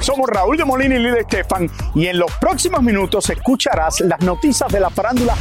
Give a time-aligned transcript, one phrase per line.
[0.00, 4.70] Somos Raúl de Molina y Lidia Estefan y en los próximos minutos escucharás las noticias
[4.70, 5.34] de la farándula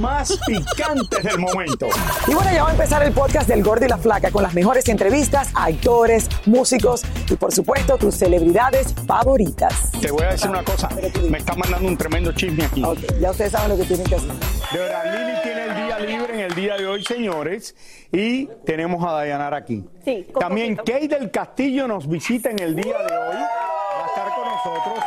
[0.00, 1.88] más picantes del momento.
[2.26, 4.52] Y bueno, ya va a empezar el podcast del Gordo y la Flaca con las
[4.54, 9.90] mejores entrevistas a actores, músicos y por supuesto tus celebridades favoritas.
[10.00, 10.88] Te voy a decir una cosa,
[11.30, 12.82] me está mandando un tremendo chisme aquí.
[12.84, 14.30] Ok, ya ustedes saben lo que tienen que hacer.
[14.72, 17.74] De verdad, Lili tiene el día libre en el día de hoy, señores,
[18.12, 19.84] y tenemos a Dayanara aquí.
[20.04, 20.98] Sí, con También poquito.
[20.98, 23.36] Kay del Castillo nos visita en el día de hoy.
[23.36, 25.04] Va a estar con nosotros.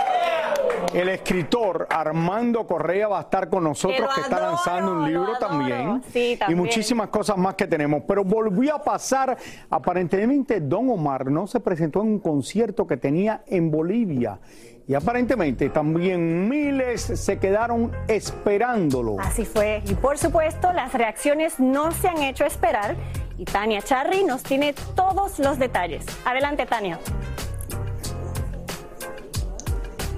[0.93, 5.37] El escritor Armando Correa va a estar con nosotros, Que está adoro, lanzando un libro
[5.39, 6.03] también.
[6.11, 6.59] Sí, Y también.
[6.59, 8.03] muchísimas cosas más que tenemos.
[8.07, 9.35] Pero volvió a pasar,
[9.71, 14.39] aparentemente Don Omar no se presentó en un concierto que tenía en Bolivia.
[14.87, 19.15] Y aparentemente también miles se quedaron esperándolo.
[19.19, 19.81] Así fue.
[19.87, 22.95] Y por supuesto, las reacciones no se han hecho esperar.
[23.37, 26.05] Y Tania Charry nos tiene todos los detalles.
[26.25, 26.99] Adelante, Tania.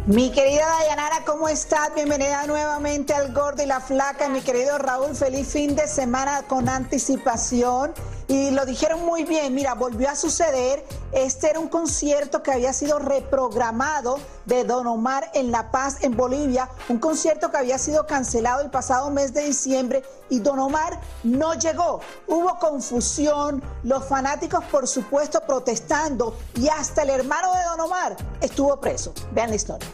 [0.08, 1.89] Mi querida Dayanara, ¿cómo estás?
[1.95, 4.30] Bienvenida nuevamente al Gordo y la Flaca.
[4.30, 7.92] Mi querido Raúl, feliz fin de semana con anticipación.
[8.27, 10.83] Y lo dijeron muy bien, mira, volvió a suceder.
[11.11, 16.17] Este era un concierto que había sido reprogramado de Don Omar en La Paz, en
[16.17, 16.69] Bolivia.
[16.89, 21.53] Un concierto que había sido cancelado el pasado mes de diciembre y Don Omar no
[21.53, 21.99] llegó.
[22.27, 28.80] Hubo confusión, los fanáticos por supuesto protestando y hasta el hermano de Don Omar estuvo
[28.80, 29.14] preso.
[29.33, 29.87] Vean la historia.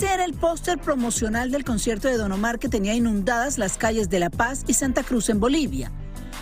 [0.00, 4.08] Este era el póster promocional del concierto de Don Omar que tenía inundadas las calles
[4.08, 5.92] de La Paz y Santa Cruz en Bolivia.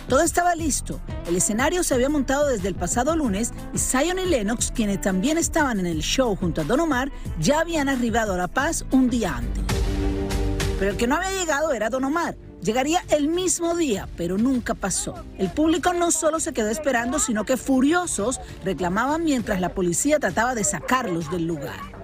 [0.07, 1.01] Todo estaba listo.
[1.27, 5.37] El escenario se había montado desde el pasado lunes y Zion y Lennox, quienes también
[5.37, 9.09] estaban en el show junto a Don Omar, ya habían arribado a La Paz un
[9.09, 9.61] día antes.
[10.79, 12.37] Pero el que no había llegado era Don Omar.
[12.61, 15.15] Llegaría el mismo día, pero nunca pasó.
[15.37, 20.55] El público no solo se quedó esperando, sino que furiosos reclamaban mientras la policía trataba
[20.55, 21.99] de sacarlos del lugar.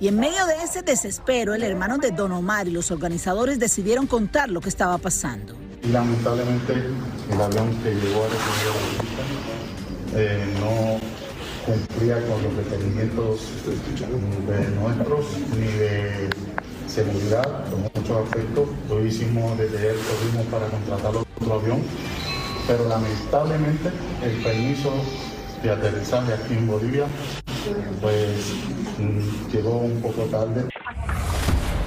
[0.00, 4.06] Y en medio de ese desespero, el hermano de Don Omar y los organizadores decidieron
[4.06, 5.54] contar lo que estaba pasando.
[5.90, 8.34] Lamentablemente el avión que llegó a la
[10.14, 10.98] eh, no
[11.64, 16.30] cumplía con los requerimientos de nuestros ni de
[16.88, 18.68] seguridad, con mucho afecto.
[18.88, 21.82] Lo hicimos desde él, corrimos para contratar otro avión,
[22.66, 23.90] pero lamentablemente
[24.22, 24.92] el permiso
[25.62, 27.06] de aterrizaje aquí en Bolivia
[28.00, 28.54] pues
[29.52, 30.68] llegó un poco tarde.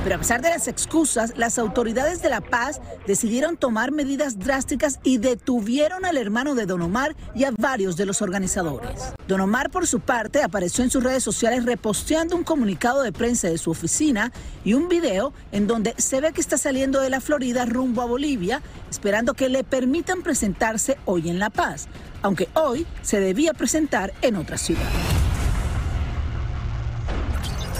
[0.06, 5.00] Pero a pesar de las excusas, las autoridades de La Paz decidieron tomar medidas drásticas
[5.02, 9.02] y detuvieron al hermano de Don Omar y a varios de los organizadores.
[9.28, 13.48] Don Omar, por su parte, apareció en sus redes sociales reposteando un comunicado de prensa
[13.48, 14.32] de su oficina
[14.64, 18.06] y un video en donde se ve que está saliendo de la Florida rumbo a
[18.06, 18.62] Bolivia,
[18.92, 21.88] esperando que le permitan presentarse hoy en La Paz,
[22.22, 25.15] aunque hoy se debía presentar en otra ciudad.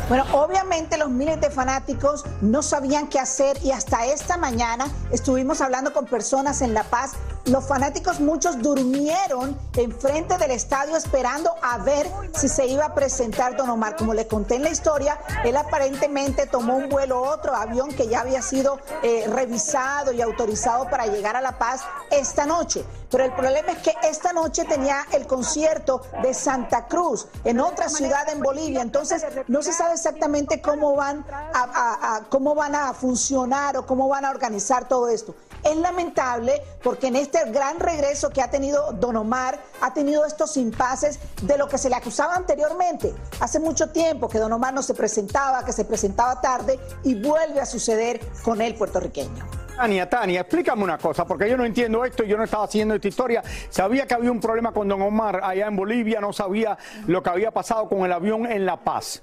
[0.08, 5.62] Bueno, obviamente los miles de fanáticos no sabían qué hacer y hasta esta mañana estuvimos
[5.62, 7.14] hablando con personas en La Paz.
[7.46, 13.58] Los fanáticos muchos durmieron enfrente del estadio esperando a ver si se iba a presentar
[13.58, 13.96] Don Omar.
[13.96, 18.22] Como le conté en la historia, él aparentemente tomó un vuelo otro avión que ya
[18.22, 21.82] había sido eh, revisado y autorizado para llegar a La Paz
[22.12, 22.86] esta noche.
[23.16, 27.88] Pero el problema es que esta noche tenía el concierto de Santa Cruz en otra
[27.88, 28.82] ciudad en Bolivia.
[28.82, 34.26] Entonces no se sabe exactamente cómo van a, cómo van a funcionar o cómo van
[34.26, 35.34] a organizar todo esto.
[35.64, 40.58] Es lamentable porque en este gran regreso que ha tenido Don Omar, ha tenido estos
[40.58, 43.16] impases de lo que se le acusaba anteriormente.
[43.40, 47.62] Hace mucho tiempo que Don Omar no se presentaba, que se presentaba tarde y vuelve
[47.62, 49.65] a suceder con el puertorriqueño.
[49.76, 53.08] Tania, Tania, explícame una cosa, porque yo no entiendo esto, yo no estaba haciendo esta
[53.08, 53.44] historia.
[53.70, 56.78] Sabía que había un problema con Don Omar allá en Bolivia, no sabía
[57.08, 59.22] lo que había pasado con el avión en La Paz.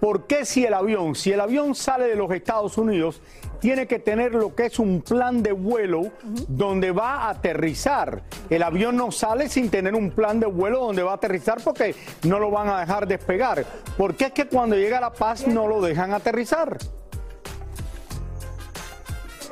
[0.00, 3.22] ¿Por qué si el avión, si el avión sale de los Estados Unidos,
[3.58, 8.22] tiene que tener lo que es un plan de vuelo donde va a aterrizar.
[8.50, 11.94] El avión no sale sin tener un plan de vuelo donde va a aterrizar porque
[12.24, 13.64] no lo van a dejar despegar.
[13.96, 16.76] Porque es que cuando llega a La Paz no lo dejan aterrizar.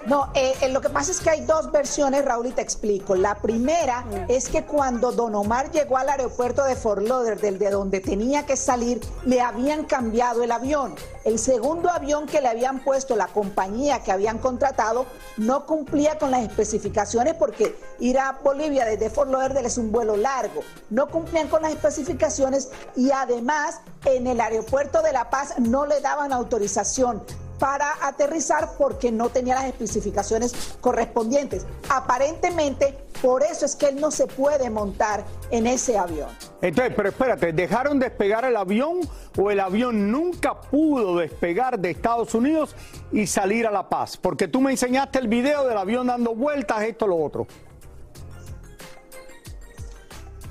[0.07, 3.15] No, eh, eh, lo que pasa es que hay dos versiones, Raúl, y te explico.
[3.15, 8.01] La primera es que cuando Don Omar llegó al aeropuerto de Fort Lauderdale, de donde
[8.01, 10.95] tenía que salir, le habían cambiado el avión.
[11.25, 15.07] El segundo avión que le habían puesto la compañía que habían contratado
[15.39, 20.19] no cumplía con las especificaciones porque ir a Bolivia desde Fort Lauderdale es un vuelo
[20.19, 20.61] largo.
[20.91, 26.03] No cumplían con las especificaciones y además en el aeropuerto de La Paz no le
[26.03, 27.23] daban autorización
[27.59, 31.67] para aterrizar porque no tenía las especificaciones correspondientes.
[31.89, 36.29] Aparentemente, por eso es que él no se puede montar en ese avión.
[36.61, 39.01] Entonces, pero espérate, ¿dejaron despegar el avión
[39.39, 42.75] o el avión nunca pudo despegar de Estados Unidos
[43.13, 44.17] y salir a La Paz?
[44.17, 47.47] Porque tú me enseñaste el video del avión dando vueltas, esto, lo otro.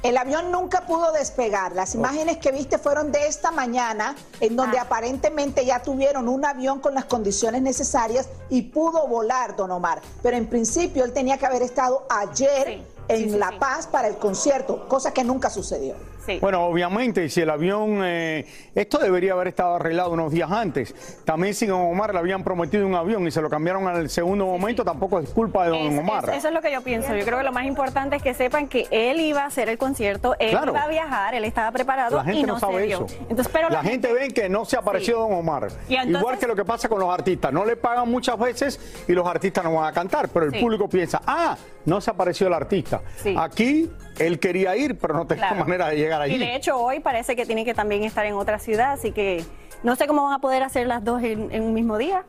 [0.03, 1.71] El avión nunca pudo despegar.
[1.71, 4.81] Las imágenes que viste fueron de esta mañana, en donde Ah.
[4.81, 10.01] aparentemente ya tuvieron un avión con las condiciones necesarias y pudo volar, don Omar.
[10.21, 13.55] Pero en principio él tenía que haber estado ayer Sí, en sí, La sí.
[13.59, 15.95] Paz para el concierto, cosa que nunca sucedió.
[16.25, 16.39] Sí.
[16.39, 21.21] Bueno, obviamente, si el avión, eh, esto debería haber estado arreglado unos días antes.
[21.25, 24.45] También si Don Omar le habían prometido un avión y se lo cambiaron al segundo
[24.45, 26.29] momento, tampoco es culpa de Don Es- Omar.
[26.29, 27.13] es- eso es lo que yo pienso.
[27.15, 29.77] Yo creo que lo más importante es que sepan que él iba a hacer el
[29.77, 30.71] concierto, él Claro.
[30.71, 33.05] iba a viajar, él estaba preparado La gente y no, no, sabe se dio.
[33.05, 33.15] eso.
[33.29, 35.19] Entonces, pero la, gente ve que no se apareció.
[35.19, 35.67] Don Omar.
[35.89, 37.51] Y entonces- Igual que lo que pasa con los artistas.
[37.51, 40.87] No le pagan muchas veces y los artistas no van a cantar, pero el público
[40.87, 43.01] piensa, ah, no se apareció el artista.
[43.37, 45.63] Aquí él quería ir, pero no tenía Claro.
[45.65, 46.35] manera de llegar allí.
[46.35, 49.43] Y de hecho hoy parece que tiene que también estar en otra ciudad, así que
[49.83, 52.23] no sé cómo van a poder hacer las dos en, en un mismo día.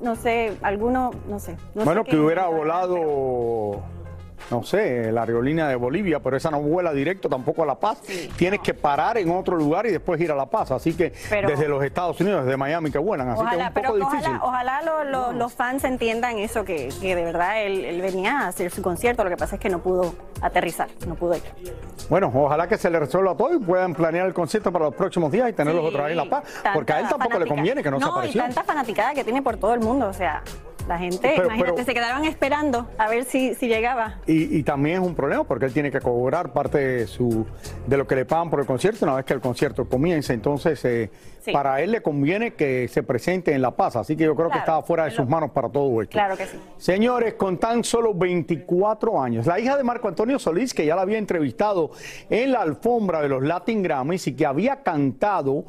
[0.00, 1.56] No sé, alguno, no sé.
[1.74, 3.82] no sé bueno, que hubiera pero- volado,
[4.50, 7.98] no sé, la aerolínea de Bolivia, pero esa no vuela directo tampoco a La Paz.
[8.02, 8.64] Sí, Tienes no.
[8.64, 10.70] que parar en otro lugar y después ir a La Paz.
[10.72, 13.28] Así que Pero- desde los Estados Unidos, desde Miami que vuelan.
[13.28, 14.36] Así que Ojalá, es un pero poco que difícil.
[14.42, 18.40] ojalá, ojalá lo- lo- los fans entiendan eso, que, que de verdad él, él venía
[18.40, 21.42] a hacer su concierto, lo que pasa es que no pudo aterrizar, no pudo ir.
[22.08, 25.30] Bueno, ojalá que se le resuelva todo y puedan planear el concierto para los próximos
[25.30, 26.44] días y tenerlos Sí, otra vez en La Paz.
[26.74, 28.42] Porque a él tampoco le conviene que no, se y apareció.
[28.42, 30.42] tanta fanaticada que tiene por todo el mundo, o sea,
[30.88, 34.16] la gente, Pero- imagínate, pero- se quedaban esperando a ver si, si llegaba.
[34.26, 37.46] Y, y también es un problema porque él tiene que cobrar parte de su
[37.86, 40.32] de lo que le pagan por el concierto una vez que el concierto comienza.
[40.32, 41.10] Entonces, eh,
[41.40, 41.52] Sí.
[41.52, 43.96] para él le conviene que se presente en La Paz.
[43.96, 46.12] Así que yo creo que estaba fuera de sus lo- manos para todo esto.
[46.12, 46.58] Claro que sí.
[46.76, 51.02] Señores, con tan solo 24 años, la hija de Marco Antonio Solís, que ya la
[51.02, 51.92] había entrevistado
[52.28, 55.64] en la alfombra de los Latin Grammys y que había cantado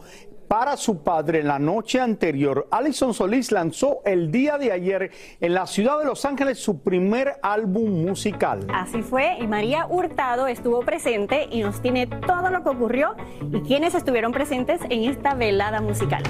[0.51, 5.09] para su padre en la noche anterior, Alison Solís lanzó el día de ayer
[5.39, 8.67] en la ciudad de Los Ángeles su primer álbum musical.
[8.73, 13.15] Así fue, y María Hurtado estuvo presente y nos tiene todo lo que ocurrió
[13.53, 16.21] y quienes estuvieron presentes en esta velada musical.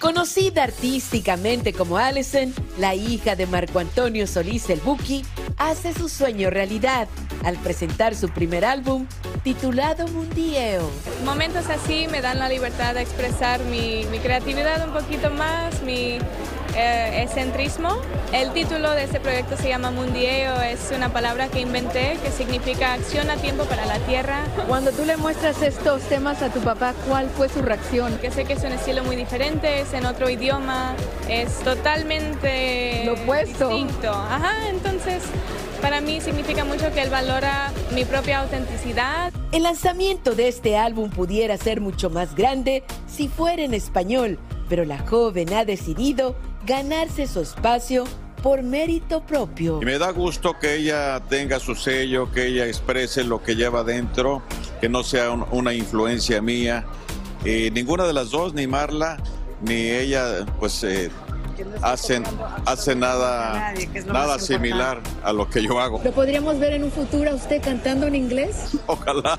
[0.00, 5.26] Conocida artísticamente como Allison, la hija de Marco Antonio Solís el Buki,
[5.58, 7.06] hace su sueño realidad
[7.44, 9.06] al presentar su primer álbum
[9.42, 10.90] titulado Mundieo.
[11.24, 16.18] Momentos así me dan la libertad de expresar mi, mi creatividad un poquito más, mi
[16.76, 17.90] eh, excentrismo.
[18.32, 22.94] El título de este proyecto se llama Mundieo, es una palabra que inventé que significa
[22.94, 24.40] acción a tiempo para la tierra.
[24.66, 28.18] Cuando tú le muestras estos temas a tu papá, ¿cuál fue su reacción?
[28.18, 30.94] Que sé que es un estilo muy diferente, es en otro idioma,
[31.28, 33.68] es totalmente Lo opuesto.
[33.68, 34.10] distinto.
[34.10, 35.22] Ajá, entonces
[35.84, 39.30] para mí significa mucho que él valora mi propia autenticidad.
[39.52, 44.38] El lanzamiento de este álbum pudiera ser mucho más grande si fuera en español,
[44.70, 48.04] pero la joven ha decidido ganarse su espacio
[48.42, 49.78] por mérito propio.
[49.82, 53.84] Y me da gusto que ella tenga su sello, que ella exprese lo que lleva
[53.84, 54.40] dentro,
[54.80, 56.86] que no sea un- una influencia mía.
[57.44, 59.18] Eh, ninguna de las dos, ni Marla,
[59.60, 61.10] ni ella, pues eh,
[61.82, 62.24] hacen,
[62.66, 63.74] hacen nada,
[64.06, 66.00] nada similar a lo que yo hago.
[66.04, 68.70] ¿Lo podríamos ver en un futuro a usted cantando en inglés?
[68.86, 69.38] Ojalá,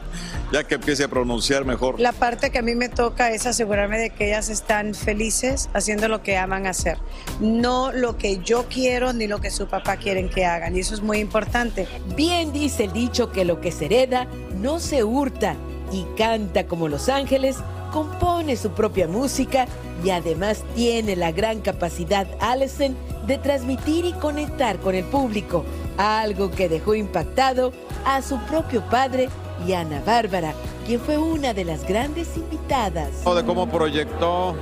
[0.52, 2.00] ya que empiece a pronunciar mejor.
[2.00, 6.08] La parte que a mí me toca es asegurarme de que ellas están felices haciendo
[6.08, 6.98] lo que aman hacer,
[7.40, 10.94] no lo que yo quiero ni lo que su papá quieren que hagan, y eso
[10.94, 11.88] es muy importante.
[12.16, 14.28] Bien dice el dicho que lo que se hereda
[14.60, 15.56] no se hurta
[15.92, 17.58] y canta como Los Ángeles,
[17.96, 19.68] compone su propia música
[20.04, 22.94] y además tiene la gran capacidad Allison
[23.26, 25.64] de transmitir y conectar con el público,
[25.98, 27.72] algo que dejó impactado
[28.04, 29.30] a su propio padre
[29.66, 30.54] y Ana Bárbara,
[30.86, 33.12] quien fue una de las grandes invitadas.
[33.34, 34.58] De cómo proyectó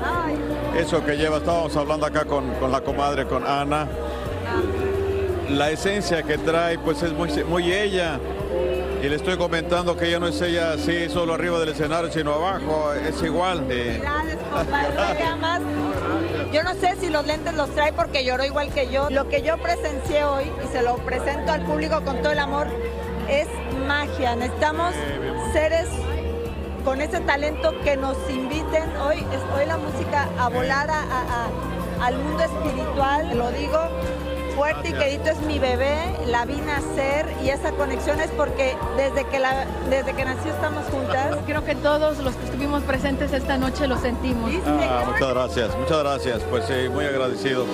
[0.78, 3.88] eso que lleva, estábamos hablando acá con, con la comadre, con Ana.
[5.50, 8.20] La esencia que trae, pues es muy, muy ella.
[9.04, 12.36] Y le estoy comentando que ella no es ella así, solo arriba del escenario, sino
[12.36, 13.68] abajo, es igual.
[13.68, 14.02] De...
[16.54, 19.10] Yo no sé si los lentes los trae porque lloró igual que yo.
[19.10, 22.68] Lo que yo presencié hoy y se lo presento al público con todo el amor
[23.28, 23.50] es
[23.86, 24.38] magia.
[24.38, 24.94] Necesitamos
[25.52, 25.90] seres
[26.86, 28.90] con ese talento que nos inviten.
[29.06, 29.18] Hoy,
[29.54, 30.90] hoy la música a volar
[32.00, 33.80] al mundo espiritual, lo digo
[34.56, 35.96] fuerte y querido es mi bebé,
[36.28, 40.86] la vi nacer y esa conexión es porque desde que, la, desde que nació estamos
[40.86, 41.38] juntas.
[41.46, 44.52] Creo que todos los que estuvimos presentes esta noche lo sentimos.
[44.66, 47.66] Ah, muchas gracias, muchas gracias, pues sí, muy agradecido.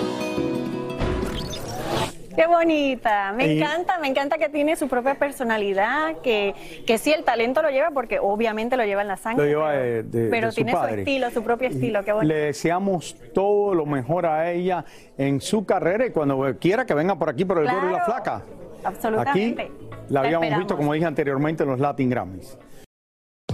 [2.40, 6.56] Qué bonita, me encanta, me encanta que tiene su propia personalidad, que,
[6.88, 9.44] que sí el talento lo lleva porque obviamente lo lleva en la sangre.
[9.44, 12.34] Lo lleva de, pero tiene su, estilo, su propio estilo, qué bonito.
[12.34, 14.86] Le deseamos todo lo mejor a ella
[15.18, 18.06] en su carrera y cuando quiera que venga por aquí por el claro, y la
[18.06, 18.42] Flaca.
[18.86, 19.64] Absolutamente.
[19.64, 19.74] Aquí
[20.08, 22.58] la habíamos visto, como dije anteriormente, en los Latin Grammys.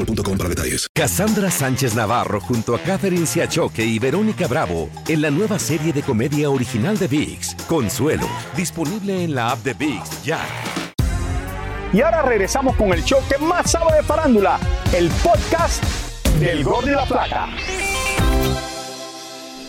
[0.00, 0.88] boostmobile.com para detalles.
[0.94, 6.02] Cassandra Sánchez Navarro junto a Catherine Siachoque y Verónica Bravo en la nueva serie de
[6.02, 8.26] comedia original de VIX, Consuelo,
[8.56, 10.40] disponible en la app de VIX ya.
[11.92, 14.60] Y ahora regresamos con el show que más sabe de farándula,
[14.94, 15.82] el podcast
[16.38, 17.48] del Gol de la Plata.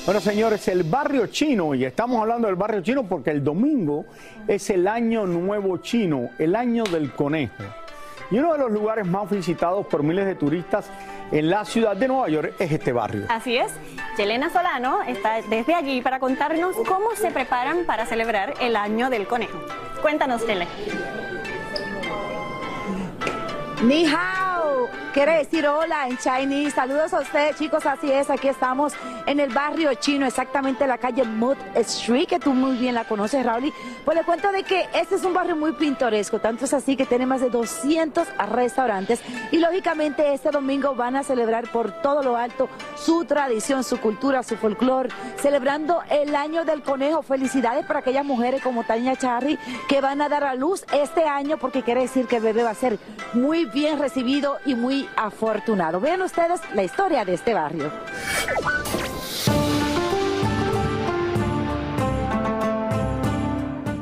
[0.05, 4.05] Bueno, señores, el barrio chino, y estamos hablando del barrio chino porque el domingo
[4.47, 7.63] es el año nuevo chino, el año del conejo
[8.31, 10.89] y uno de los lugares más visitados por miles de turistas
[11.31, 13.25] en la ciudad de Nueva York es este barrio.
[13.29, 13.71] Así es.
[14.17, 19.27] Yelena Solano está desde allí para contarnos cómo se preparan para celebrar el Año del
[19.27, 19.59] Conejo.
[20.01, 20.67] Cuéntanos, Tele.
[23.83, 26.75] Ni hao, quiere decir hola en Chinese.
[26.75, 27.83] Saludos a ustedes, chicos.
[27.87, 28.93] Así es, aquí estamos
[29.25, 33.05] en el barrio chino, exactamente en la calle Mud Street, que tú muy bien la
[33.05, 33.73] conoces, Raúl.
[34.05, 37.07] Pues le cuento de que este es un barrio muy pintoresco, tanto es así que
[37.07, 39.19] tiene más de 200 restaurantes
[39.51, 44.43] y lógicamente este domingo van a celebrar por todo lo alto su tradición, su cultura,
[44.43, 47.23] su folclore, celebrando el año del conejo.
[47.23, 49.57] Felicidades para aquellas mujeres como Tania Charry
[49.89, 52.69] que van a dar a luz este año porque quiere decir que el bebé va
[52.69, 52.99] a ser
[53.33, 55.99] muy bien recibido y muy afortunado.
[55.99, 57.91] Vean ustedes la historia de este barrio.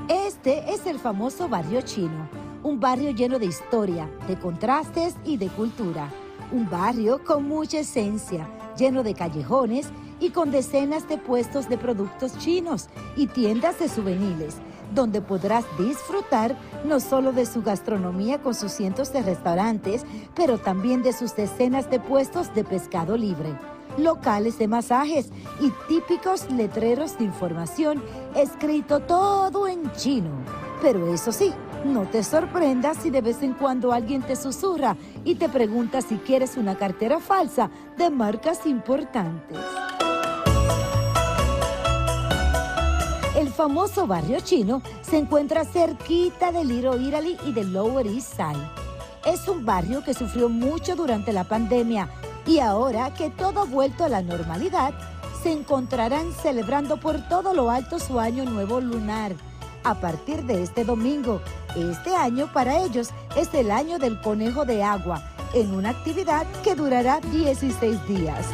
[0.07, 2.29] Este es el famoso barrio chino,
[2.63, 6.09] un barrio lleno de historia, de contrastes y de cultura.
[6.51, 8.47] Un barrio con mucha esencia,
[8.77, 9.87] lleno de callejones
[10.19, 14.55] y con decenas de puestos de productos chinos y tiendas de souvenirs
[14.93, 16.55] donde podrás disfrutar
[16.85, 20.05] no solo de su gastronomía con sus cientos de restaurantes,
[20.35, 23.53] pero también de sus decenas de puestos de pescado libre,
[23.97, 25.29] locales de masajes
[25.59, 28.03] y típicos letreros de información
[28.35, 30.31] escrito todo en chino.
[30.81, 31.53] Pero eso sí,
[31.85, 36.15] no te sorprendas si de vez en cuando alguien te susurra y te pregunta si
[36.17, 39.57] quieres una cartera falsa de marcas importantes.
[43.39, 48.67] El famoso barrio chino se encuentra cerquita de Little Italy y del Lower East Side.
[49.25, 52.09] Es un barrio que sufrió mucho durante la pandemia
[52.45, 54.93] y ahora que todo ha vuelto a la normalidad,
[55.41, 59.33] se encontrarán celebrando por todo lo alto su año nuevo lunar.
[59.85, 61.39] A partir de este domingo,
[61.77, 66.75] este año para ellos es el año del conejo de agua, en una actividad que
[66.75, 68.45] durará 16 días.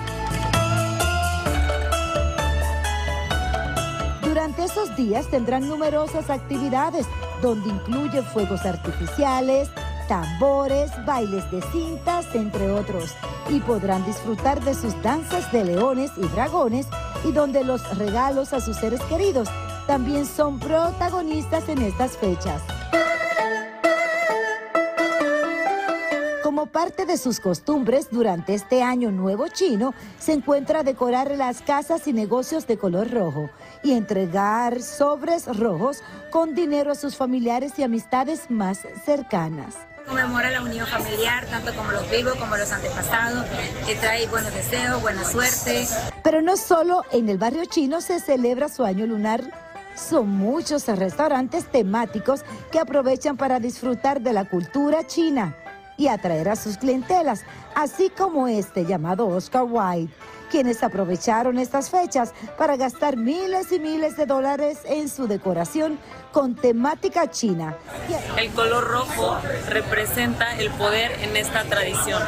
[4.36, 7.08] Durante esos días tendrán numerosas actividades
[7.42, 9.70] donde incluye fuegos artificiales,
[10.10, 13.16] tambores, bailes de cintas, entre otros,
[13.48, 16.86] y podrán disfrutar de sus danzas de leones y dragones
[17.24, 19.48] y donde los regalos a sus seres queridos
[19.88, 22.62] también son protagonistas en estas fechas.
[26.44, 32.06] Como parte de sus costumbres, durante este año nuevo chino, se encuentra decorar las casas
[32.08, 33.50] y negocios de color rojo
[33.86, 36.02] y entregar sobres rojos
[36.32, 39.76] con dinero a sus familiares y amistades más cercanas.
[40.08, 43.46] Conmemora la unión familiar, tanto como los vivos como los antepasados,
[43.86, 45.88] que trae buenos deseos, buena suerte.
[46.24, 49.44] Pero no solo en el barrio chino se celebra su año lunar.
[49.96, 55.56] Son muchos restaurantes temáticos que aprovechan para disfrutar de la cultura china
[55.96, 57.44] y atraer a sus clientelas,
[57.76, 60.12] así como este llamado Oscar White,
[60.46, 66.00] quienes aprovecharon estas fechas para gastar miles y miles de dólares en su decoración
[66.32, 67.76] con temática china.
[68.38, 69.38] El color rojo
[69.70, 72.22] representa el poder en esta tradición.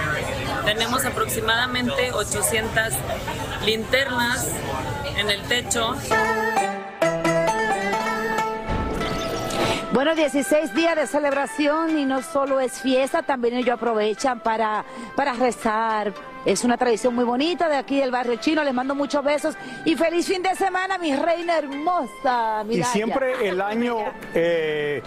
[0.66, 2.94] Tenemos aproximadamente 800
[3.66, 4.48] linternas
[5.18, 5.96] en el techo.
[9.98, 15.34] Bueno, 16 días de celebración y no solo es fiesta, también ellos aprovechan para, para
[15.34, 16.14] rezar.
[16.48, 18.64] Es una tradición muy bonita de aquí del barrio chino.
[18.64, 22.64] Les mando muchos besos y feliz fin de semana, mi reina hermosa.
[22.70, 23.98] Y siempre el año,
[24.34, 25.04] eh,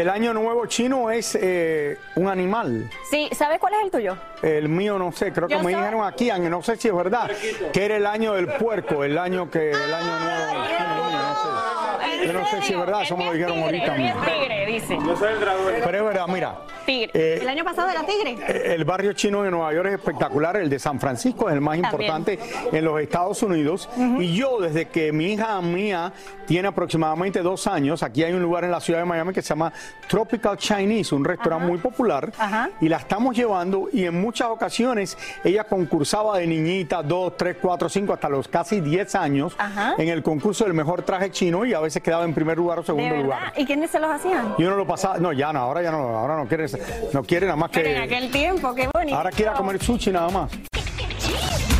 [0.00, 2.88] el año nuevo chino es eh, un animal.
[3.10, 4.16] Sí, ¿sabe cuál es el tuyo?
[4.42, 6.94] El mío no sé, creo que me soy- dijeron aquí, aunque no sé si es
[6.94, 7.30] verdad,
[7.72, 12.26] que era el año del puerco, el año que el año nuevo no sé.
[12.26, 14.20] Yo no sé si es verdad, eso me lo dijeron ahorita mismo.
[14.22, 14.98] Tigre, dice.
[15.06, 15.72] Yo soy el dragón.
[15.84, 16.58] Pero es verdad, mira.
[16.84, 17.10] Tigre.
[17.14, 18.36] Eh, el año pasado era tigre.
[18.48, 21.60] Eh, El barrio chino de Nueva York es espectacular, el de San Francisco es el
[21.60, 21.92] más También.
[22.12, 22.38] importante
[22.72, 23.88] en los Estados Unidos.
[24.18, 26.12] Y yo, desde que mi hija mía
[26.46, 29.50] tiene aproximadamente dos años, aquí hay un lugar en la ciudad de Miami que se
[29.50, 29.72] llama
[30.08, 32.32] Tropical Chinese, un restaurante muy popular,
[32.80, 37.88] y la estamos llevando y en muchas ocasiones ella concursaba de niñita, dos, tres, cuatro,
[37.88, 39.56] cinco, hasta los casi 10 años
[39.98, 42.82] en el concurso del mejor traje chino y a veces quedaba en primer lugar o
[42.82, 43.52] ¿De segundo lugar.
[43.56, 44.54] ¿Y quiénes se los hacían?
[44.56, 46.66] Y uno lo pasaba, no, ya no, ahora ya no, ahora no quiere,
[47.12, 47.80] no quiere nada más que...
[47.80, 49.16] Pero en aquel tiempo, qué bonito.
[49.16, 50.50] Ahora quiere comer sushi nada más.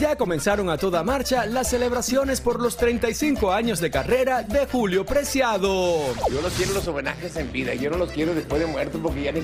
[0.00, 5.04] Ya comenzaron a toda marcha las celebraciones por los 35 años de carrera de Julio
[5.04, 6.14] Preciado.
[6.30, 9.22] Yo los quiero los homenajes en vida, yo no los quiero después de muerto porque
[9.24, 9.42] ya ni...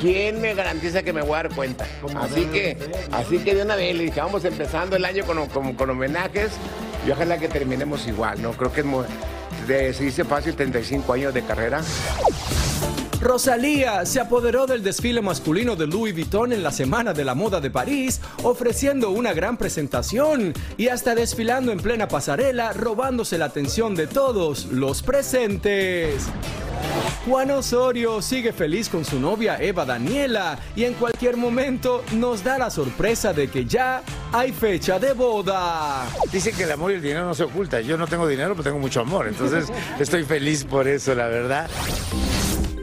[0.00, 1.86] ¿Quién me garantiza que me voy a dar cuenta?
[2.20, 2.76] Así que,
[3.12, 6.50] así que de una vez le dije, vamos empezando el año con, con- con homenajes
[7.06, 8.52] y ojalá que terminemos igual, ¿no?
[8.54, 9.04] Creo que es muy-
[9.68, 11.80] de, se dice fácil 35 años de carrera.
[13.20, 17.60] Rosalía se apoderó del desfile masculino de Louis Vuitton en la Semana de la Moda
[17.60, 23.94] de París, ofreciendo una gran presentación y hasta desfilando en plena pasarela, robándose la atención
[23.94, 26.26] de todos los presentes.
[27.26, 32.58] Juan Osorio sigue feliz con su novia Eva Daniela y en cualquier momento nos da
[32.58, 34.02] la sorpresa de que ya
[34.32, 36.06] hay fecha de boda.
[36.30, 37.80] Dicen que el amor y el dinero no se oculta.
[37.80, 39.26] Yo no tengo dinero, pero tengo mucho amor.
[39.26, 39.66] Entonces
[39.98, 41.68] estoy feliz por eso, la verdad.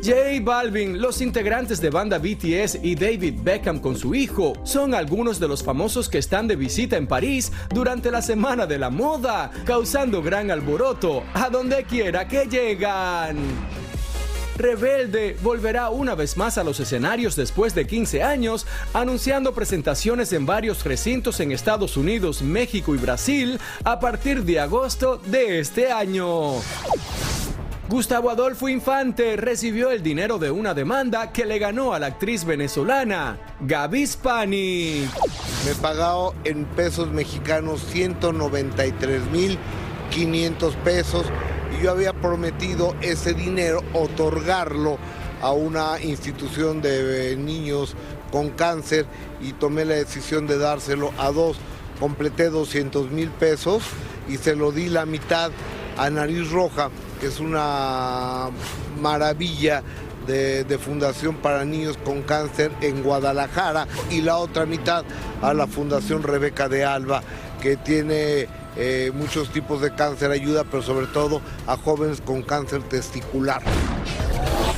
[0.03, 5.39] J Balvin, los integrantes de banda BTS y David Beckham con su hijo son algunos
[5.39, 9.49] de los famosos que están de visita en París durante la Semana de la Moda,
[9.63, 13.37] causando gran alboroto a donde quiera que llegan.
[14.57, 20.45] Rebelde volverá una vez más a los escenarios después de 15 años, anunciando presentaciones en
[20.45, 26.55] varios recintos en Estados Unidos, México y Brasil a partir de agosto de este año.
[27.93, 32.43] Gustavo Adolfo Infante recibió el dinero de una demanda que le ganó a la actriz
[32.43, 35.07] venezolana Gaby Spani.
[35.63, 41.27] Me he pagado en pesos mexicanos 193.500 pesos
[41.77, 44.97] y yo había prometido ese dinero otorgarlo
[45.43, 47.93] a una institución de eh, niños
[48.31, 49.05] con cáncer
[49.39, 51.57] y tomé la decisión de dárselo a dos.
[51.99, 53.83] Completé 200 mil pesos
[54.27, 55.51] y se lo di la mitad
[55.95, 56.89] a Nariz Roja,
[57.27, 58.49] es una
[59.01, 59.83] maravilla
[60.27, 65.03] de, de Fundación para Niños con Cáncer en Guadalajara y la otra mitad
[65.41, 67.21] a la Fundación Rebeca de Alba,
[67.61, 72.81] que tiene eh, muchos tipos de cáncer, ayuda, pero sobre todo a jóvenes con cáncer
[72.83, 73.61] testicular.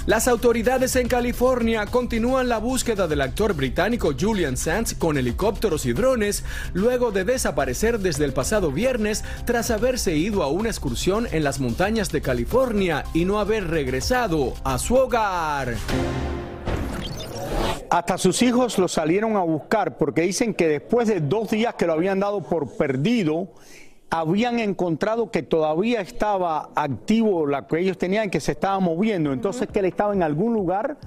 [0.05, 5.93] Las autoridades en California continúan la búsqueda del actor británico Julian Sands con helicópteros y
[5.93, 11.43] drones luego de desaparecer desde el pasado viernes tras haberse ido a una excursión en
[11.43, 15.73] las montañas de California y no haber regresado a su hogar.
[17.89, 21.87] Hasta sus hijos lo salieron a buscar porque dicen que después de dos días que
[21.87, 23.49] lo habían dado por perdido,
[24.19, 29.33] habían encontrado que todavía estaba activo la que ellos tenían, que se estaba moviendo.
[29.33, 30.97] Entonces que él estaba en algún lugar,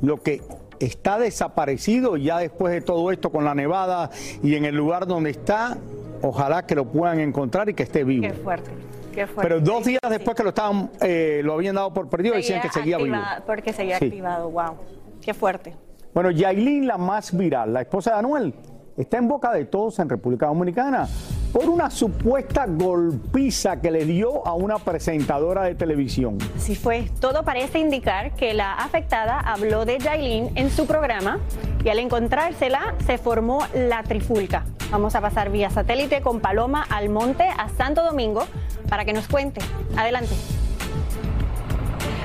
[0.00, 0.42] lo que
[0.80, 4.10] está desaparecido ya después de todo esto con la nevada
[4.42, 5.76] y en el lugar donde está,
[6.22, 8.26] ojalá que lo puedan encontrar y que esté vivo.
[8.26, 8.70] Qué fuerte.
[9.14, 9.42] Qué fuerte.
[9.48, 12.70] Pero dos días después que lo estaban, eh, lo habían dado por perdido, decían que
[12.70, 13.16] seguía vivo.
[13.46, 14.06] Porque seguía Sí.
[14.06, 14.74] activado, wow.
[15.20, 15.76] Qué fuerte.
[16.14, 18.54] Bueno, Yailin, la más viral, la esposa de Anuel,
[18.96, 21.08] está en boca de todos en República Dominicana.
[21.52, 26.38] Por una supuesta golpiza que le dio a una presentadora de televisión.
[26.56, 31.38] Así fue, todo parece indicar que la afectada habló de Yailin en su programa
[31.84, 34.64] y al encontrársela se formó la trifulca.
[34.90, 38.44] Vamos a pasar vía satélite con Paloma Almonte a Santo Domingo
[38.88, 39.60] para que nos cuente.
[39.96, 40.34] Adelante.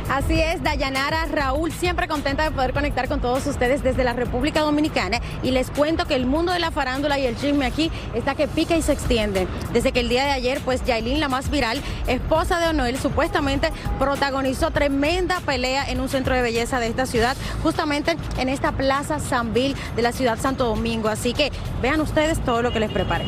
[0.10, 4.62] Así es, Dayanara, Raúl, siempre contenta de poder conectar con todos ustedes desde la República
[4.62, 8.34] Dominicana y les cuento que el mundo de la farándula y el chisme aquí está
[8.34, 9.48] que pica y se extiende.
[9.74, 13.70] Desde que el día de ayer, pues Yailin, la más viral, esposa de Onoel, supuestamente
[14.00, 19.20] protagonizó tremenda pelea en un centro de belleza de esta ciudad, justamente en esta Plaza
[19.20, 21.10] Sanvil de la ciudad Santo Domingo.
[21.10, 23.26] Así que vean ustedes todo lo que les preparé.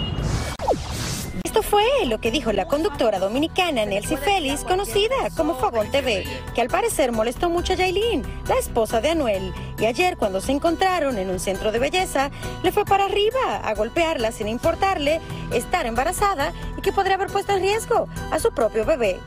[1.50, 6.62] Esto fue lo que dijo la conductora dominicana Nelcy Félix, conocida como Fogón TV, que
[6.62, 11.18] al parecer molestó mucho a Yailin, la esposa de Anuel, y ayer cuando se encontraron
[11.18, 12.30] en un centro de belleza,
[12.62, 17.54] le fue para arriba a golpearla sin importarle estar embarazada y que podría haber puesto
[17.54, 19.20] en riesgo a su propio bebé.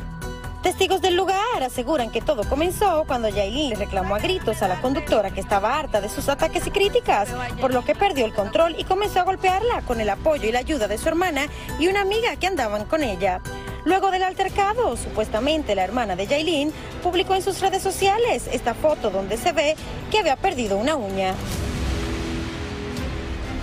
[0.63, 4.81] Testigos del lugar aseguran que todo comenzó cuando Yailin le reclamó a gritos a la
[4.81, 8.77] conductora que estaba harta de sus ataques y críticas, por lo que perdió el control
[8.79, 11.49] y comenzó a golpearla con el apoyo y la ayuda de su hermana
[11.81, 13.41] y una amiga que andaban con ella.
[13.85, 16.73] Luego del altercado, supuestamente la hermana de Yailin
[17.03, 19.75] publicó en sus redes sociales esta foto donde se ve
[20.13, 21.35] que había perdido una uña.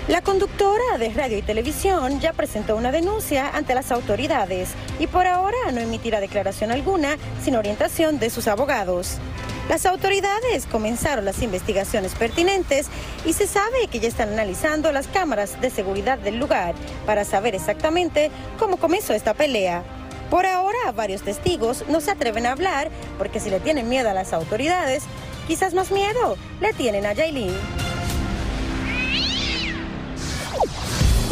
[0.10, 5.28] La conductora de radio y televisión ya presentó una denuncia ante las autoridades y por
[5.28, 9.18] ahora no emitirá declaración alguna sin orientación de sus abogados.
[9.70, 12.88] Las autoridades comenzaron las investigaciones pertinentes
[13.24, 16.74] y se sabe que ya están analizando las cámaras de seguridad del lugar
[17.06, 19.84] para saber exactamente cómo comenzó esta pelea.
[20.32, 24.16] Por ahora, varios testigos no se atreven a hablar porque si le tienen miedo a
[24.16, 25.04] las autoridades,
[25.48, 27.54] quizás más miedo le tienen a Yailin.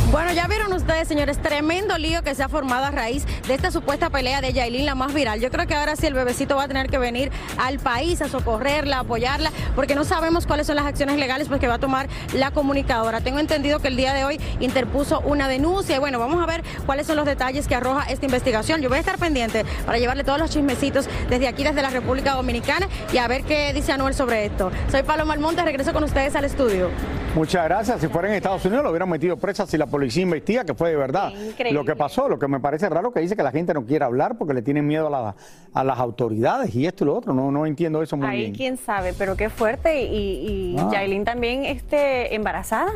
[0.09, 3.71] Bueno, ya vieron ustedes, señores, tremendo lío que se ha formado a raíz de esta
[3.71, 5.41] supuesta pelea de Yailin, la más viral.
[5.41, 8.29] Yo creo que ahora sí el bebecito va a tener que venir al país a
[8.29, 12.07] socorrerla, apoyarla, porque no sabemos cuáles son las acciones legales pues, que va a tomar
[12.33, 13.19] la comunicadora.
[13.19, 16.63] Tengo entendido que el día de hoy interpuso una denuncia y bueno, vamos a ver
[16.85, 18.81] cuáles son los detalles que arroja esta investigación.
[18.81, 22.33] Yo voy a estar pendiente para llevarle todos los chismecitos desde aquí, desde la República
[22.33, 24.71] Dominicana y a ver qué dice Anuel sobre esto.
[24.89, 26.89] Soy Paloma Almonte, regreso con ustedes al estudio.
[27.37, 28.01] Muchas gracias.
[28.01, 30.89] Si fuera en Estados Unidos lo hubieran metido presa si la policía investiga que fue
[30.89, 31.31] de verdad
[31.71, 32.27] lo que pasó.
[32.27, 34.63] Lo que me parece raro que dice que la gente no quiere hablar porque le
[34.63, 35.35] tienen miedo a, la-
[35.73, 37.33] a las autoridades y esto y lo otro.
[37.33, 38.55] No, no entiendo eso muy Ahí bien.
[38.55, 40.03] quién sabe, pero qué fuerte.
[40.05, 40.89] Y, y Ah.
[40.91, 42.91] Yailin también este, embarazada.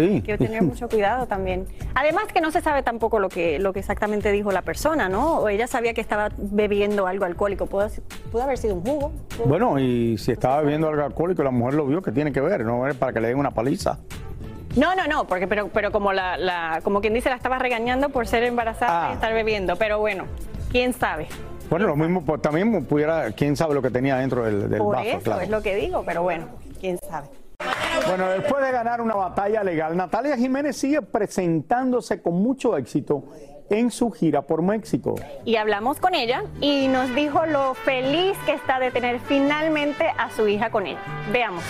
[0.00, 0.22] Sí.
[0.22, 1.66] Que tener mucho cuidado también.
[1.94, 5.38] Además que no se sabe tampoco lo que, lo que exactamente dijo la persona, ¿no?
[5.38, 7.66] O ella sabía que estaba bebiendo algo alcohólico.
[7.66, 7.88] Pudo,
[8.32, 9.12] pudo haber sido un jugo.
[9.44, 12.64] Bueno, y si estaba bebiendo algo alcohólico la mujer lo vio, ¿qué tiene que ver?
[12.64, 13.98] No es para que le den una paliza.
[14.76, 18.10] No, no, no, porque pero, pero como la, la- como quien dice la estaba regañando
[18.10, 19.10] por ser embarazada Ah.
[19.10, 19.74] y estar bebiendo.
[19.76, 20.24] Pero bueno,
[20.70, 21.26] quién sabe.
[21.68, 24.96] Bueno, lo mismo, pues, también pudiera, quién sabe lo que tenía dentro del, del por
[24.96, 25.40] vaso, eso claro.
[25.42, 26.46] es lo que digo, pero bueno,
[26.80, 27.28] quién sabe.
[28.06, 33.24] Bueno, después de ganar una batalla legal, Natalia Jiménez sigue presentándose con mucho éxito
[33.70, 35.14] en su gira por México.
[35.44, 40.30] Y hablamos con ella y nos dijo lo feliz que está de tener finalmente a
[40.30, 41.00] su hija con ella.
[41.32, 41.62] Veamos.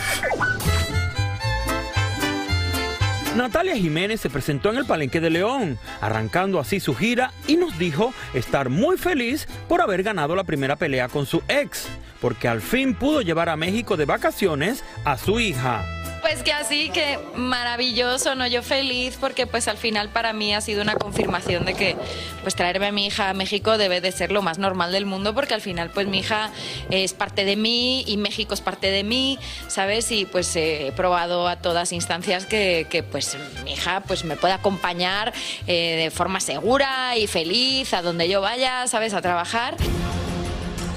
[3.37, 7.79] Natalia Jiménez se presentó en el Palenque de León, arrancando así su gira y nos
[7.79, 11.89] dijo estar muy feliz por haber ganado la primera pelea con su ex,
[12.21, 15.85] porque al fin pudo llevar a México de vacaciones a su hija.
[16.21, 18.47] Pues que así, que maravilloso, ¿no?
[18.47, 21.97] Yo feliz porque pues al final para mí ha sido una confirmación de que
[22.43, 25.35] pues traerme a mi hija a México debe de ser lo más normal del mundo
[25.35, 26.51] porque al final pues mi hija
[26.91, 30.13] es parte de mí y México es parte de mí, ¿sabes?
[30.13, 34.53] Y pues he probado a todas instancias que, que, pues mi hija pues me puede
[34.53, 35.33] acompañar
[35.67, 39.15] eh, de forma segura y feliz a donde yo vaya, ¿sabes?
[39.15, 39.77] A trabajar.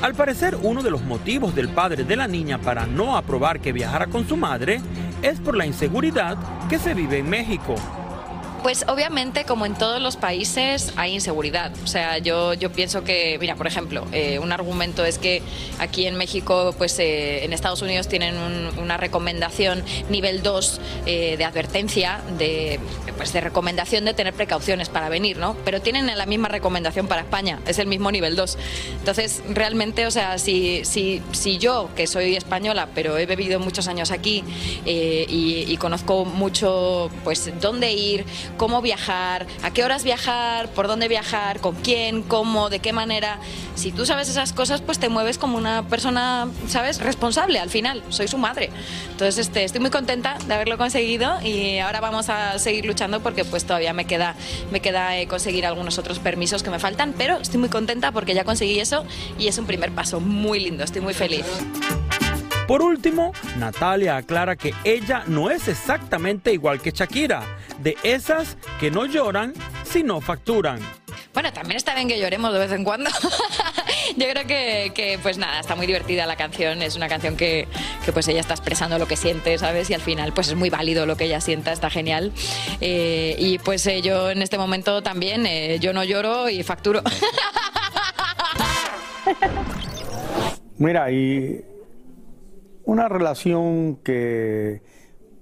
[0.04, 3.72] Al parecer, uno de los motivos del padre de la niña para no aprobar que
[3.72, 4.82] viajara con su madre
[5.22, 6.38] es por la inseguridad
[6.68, 7.76] que se vive en México.
[8.63, 11.73] Pues obviamente, como en todos los países, hay inseguridad.
[11.84, 15.41] O sea, yo, yo pienso que, mira, por ejemplo, eh, un argumento es que
[15.80, 21.36] aquí en México, pues eh, en Estados Unidos tienen un- una recomendación nivel 2 eh,
[21.38, 22.80] de advertencia, de,
[23.17, 25.58] pues de recomendación de tener precauciones para venir, ¿no?
[25.65, 28.58] Pero tienen la misma recomendación para España, es el mismo nivel 2.
[28.99, 33.89] Entonces, realmente, o sea, si, si, si yo, que soy española, pero he vivido muchos
[33.89, 34.41] años aquí
[34.86, 38.23] eh, y, y conozco mucho, pues, dónde ir,
[38.58, 43.39] cómo viajar, a qué horas viajar, por dónde viajar, con quién, cómo, de qué manera.
[43.76, 47.00] Si tú sabes esas cosas, pues te mueves como una persona, ¿sabes?
[47.00, 48.04] Responsable al final.
[48.10, 48.70] Soy su madre.
[49.12, 53.46] Entonces, este, estoy muy contenta de haberlo conseguido y ahora vamos a seguir luchando porque
[53.46, 54.36] pues todavía me queda,
[54.72, 58.34] me queda eh, conseguir algunos otros permisos que me faltan, pero estoy muy contenta porque
[58.34, 59.06] ya conseguí eso
[59.38, 60.84] y es un primer paso muy lindo.
[60.84, 61.46] Estoy muy feliz.
[62.67, 67.43] Por último, Natalia aclara que ella no es exactamente igual que Shakira,
[67.80, 70.80] de esas que no lloran, sino facturan.
[71.34, 73.10] Bueno, también está bien que lloremos de vez en cuando.
[74.17, 76.82] Yo creo que, que, pues nada, está muy divertida la canción.
[76.82, 77.67] Es una canción que,
[78.06, 79.89] que, pues ella está expresando lo que siente, ¿sabes?
[79.89, 82.32] Y al final pues es muy válido lo que ella sienta, está genial.
[82.80, 87.02] Eh, y pues eh, yo en este momento también, eh, yo no lloro y facturo.
[90.78, 91.63] Mira, y
[92.86, 94.82] una relación que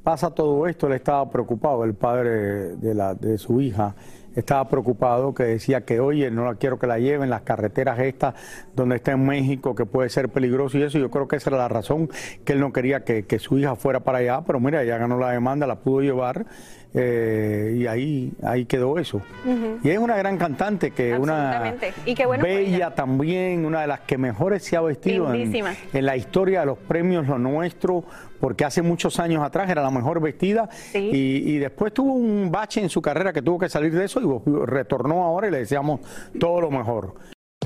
[0.04, 3.96] pasa todo esto, él estaba preocupado, el padre de, la, de su hija
[4.36, 8.34] estaba preocupado, que decía que, oye, no la quiero que la lleven, las carreteras estas,
[8.76, 11.58] donde está en México, que puede ser peligroso y eso, yo creo que esa era
[11.58, 12.10] la razón,
[12.46, 15.18] que él no quería que, que su hija fuera para allá, pero mira, ella ganó
[15.18, 16.46] la demanda, la pudo llevar
[16.94, 19.22] eh, y ahí, ahí quedó eso.
[19.46, 19.80] Uh -huh.
[19.84, 21.74] Y es una gran cantante, que una
[22.06, 26.06] y qué bueno bella también, una de las que mejores se ha vestido en, en,
[26.06, 28.04] la historia de los premios Lo Nuestro,
[28.40, 31.10] porque hace muchos años atrás era la mejor vestida sí.
[31.14, 34.20] y, y, después tuvo un bache en su carrera que tuvo que salir de eso
[34.22, 36.02] y retornó ahora y le deseamos
[36.40, 37.14] todo lo mejor.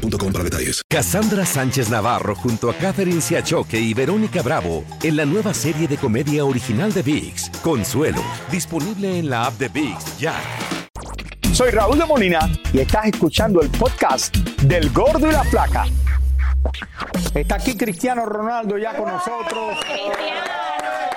[0.00, 0.82] para detalles.
[0.88, 5.96] Cassandra Sánchez Navarro junto a Catherine Siachoque y Verónica Bravo en la nueva serie de
[5.96, 10.34] comedia original de VIX, Consuelo, disponible en la app de VIX ya.
[11.52, 15.84] Soy Raúl de Molina y estás escuchando el podcast del Gordo y la Flaca.
[17.34, 19.76] Está aquí Cristiano Ronaldo ya con nosotros.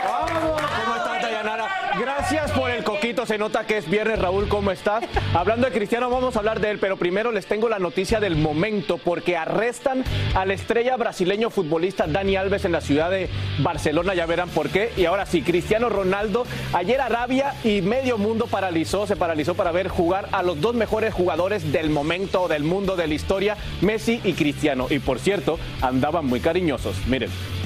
[0.04, 0.62] Vamos.
[0.62, 1.68] ¿Cómo estás, Dayanara?
[2.00, 2.84] Gracias por el
[3.26, 4.48] Se nota que es viernes, Raúl.
[4.48, 5.04] ¿Cómo estás?
[5.34, 8.36] Hablando de Cristiano, vamos a hablar de él, pero primero les tengo la noticia del
[8.36, 10.04] momento porque arrestan
[10.36, 13.28] a la estrella brasileño futbolista Dani Alves en la ciudad de
[13.58, 14.14] Barcelona.
[14.14, 14.92] Ya verán por qué.
[14.96, 16.46] Y ahora sí, Cristiano Ronaldo.
[16.74, 21.14] Ayer Arabia y medio mundo paralizó, se paralizó para ver jugar a los dos mejores
[21.14, 24.88] jugadores del momento, del mundo, de la historia, Messi y Cristiano.
[24.92, 26.96] Y por cierto, andaban muy cariñosos.
[27.08, 27.57] Miren.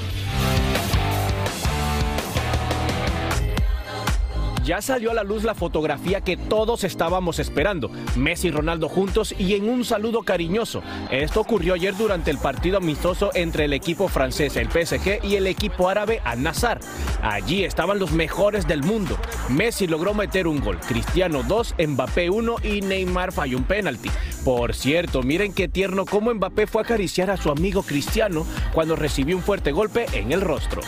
[4.64, 9.34] Ya salió a la luz la fotografía que todos estábamos esperando, Messi y Ronaldo juntos
[9.38, 10.82] y en un saludo cariñoso.
[11.10, 15.48] Esto ocurrió ayer durante el partido amistoso entre el equipo francés, el PSG, y el
[15.48, 16.80] equipo árabe Al Nassr.
[17.22, 19.18] Allí estaban los mejores del mundo.
[19.50, 24.10] Messi logró meter un gol, Cristiano 2, Mbappé 1 y Neymar falló un penalti.
[24.44, 28.96] Por cierto, miren qué tierno cómo Mbappé fue a acariciar a su amigo Cristiano cuando
[28.96, 30.82] recibió un fuerte golpe en el rostro.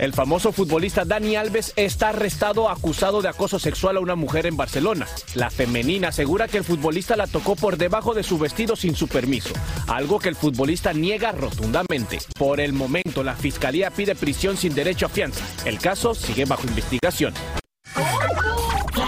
[0.00, 4.56] El famoso futbolista Dani Alves está arrestado acusado de acoso sexual a una mujer en
[4.56, 5.06] Barcelona.
[5.34, 9.08] La femenina asegura que el futbolista la tocó por debajo de su vestido sin su
[9.08, 9.52] permiso,
[9.88, 12.18] algo que el futbolista niega rotundamente.
[12.38, 15.44] Por el momento, la fiscalía pide prisión sin derecho a fianza.
[15.66, 17.34] El caso sigue bajo investigación.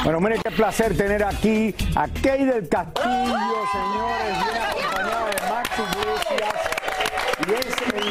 [0.05, 6.52] Bueno, miren qué placer tener aquí a Key del Castillo, señores, bien acompañado de Maxi.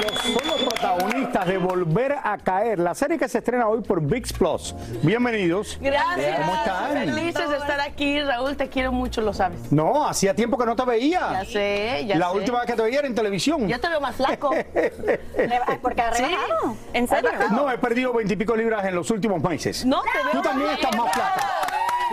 [0.01, 4.33] Son los protagonistas de Volver a Caer, la serie que se estrena hoy por VIX
[4.33, 4.75] Plus.
[5.03, 5.77] Bienvenidos.
[5.81, 6.39] Gracias.
[6.39, 6.91] ¿Cómo están?
[6.93, 8.57] Felices de estar aquí, Raúl.
[8.57, 9.71] Te quiero mucho, lo sabes.
[9.71, 11.19] No, hacía tiempo que no te veía.
[11.33, 12.37] Ya sé, ya La sé.
[12.37, 13.67] última vez que te veía era en televisión.
[13.67, 14.49] Yo te veo más flaco.
[15.81, 16.23] Porque ha ¿Sí?
[16.23, 16.75] rebajado.
[16.93, 17.29] ¿En serio?
[17.51, 19.85] No, he perdido veintipico libras en los últimos meses.
[19.85, 21.47] No, te veo Tú también estás más flaca.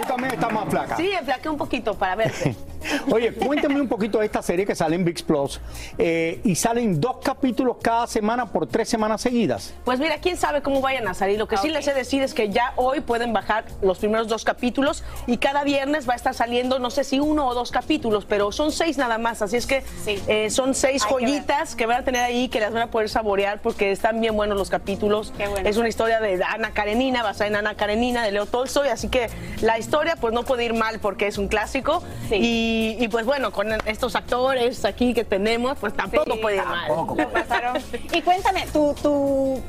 [0.01, 0.97] Tú también estás más flaca.
[0.97, 2.55] Sí, enflaqué un poquito para verte.
[3.11, 5.61] Oye, cuéntame un poquito de esta serie que sale en VIX Plus.
[5.99, 9.75] eh, y salen dos capítulos cada semana por tres semanas seguidas.
[9.85, 11.39] Pues mira, quién sabe cómo vayan a salir.
[11.39, 14.45] Lo que sí les sé decir es que ya hoy pueden bajar los primeros dos
[14.45, 18.25] capítulos y cada viernes va a estar saliendo, no sé si uno o dos capítulos,
[18.25, 19.43] pero son seis nada más.
[19.43, 21.33] Así es que eh, son seis Hay que ver.
[21.33, 24.37] joyitas que, van a tener ahí, que las van a poder saborear porque están bien
[24.37, 25.33] buenos los capítulos.
[25.37, 25.69] Qué bueno.
[25.69, 28.89] Es una historia de Ana Karenina, basada en Ana Karenina, de Leo Tolstoy.
[28.89, 29.29] Así que
[29.61, 29.88] la historia
[30.21, 32.03] pues no puede ir mal porque es un clásico.
[32.31, 36.65] Y, y, pues bueno, con estos actores aquí que tenemos, pues tampoco Sí, puede ir
[36.65, 36.89] mal.
[36.89, 37.77] Lo pasaron.
[38.13, 39.61] Y cuéntame, ¿tú, tú,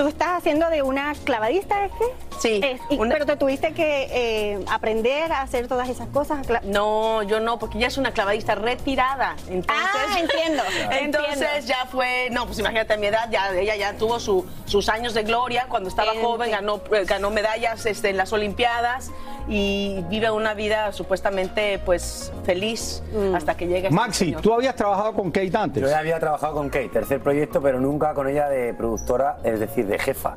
[0.00, 2.04] tú estás haciendo de una clavadista, ¿es que?
[2.38, 2.60] Sí.
[2.64, 6.46] Es- y- Pero te tuviste que eh, aprender a hacer todas esas cosas.
[6.64, 9.36] No, yo no, porque ella es una clavadista retirada.
[9.50, 11.66] Entonces, Ah, entiendo, Entonces entiendo.
[11.66, 15.12] ya fue, no, pues imagínate a mi edad, ya ella ya tuvo su- sus años
[15.12, 16.30] de gloria cuando estaba Entiendo.
[16.30, 19.10] joven, ganó, eh, ganó medallas este, en las Olimpiadas
[19.48, 23.34] y vive una vida supuestamente pues feliz Mm.
[23.34, 23.88] hasta que llegue.
[23.88, 25.82] este Maxi, tú habías trabajado con Kate antes.
[25.82, 29.60] Yo ya había trabajado con Kate, tercer proyecto, pero nunca con ella de productora, es
[29.60, 30.36] decir, de jefa.